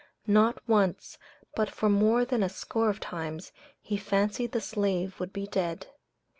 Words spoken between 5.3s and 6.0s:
be dead.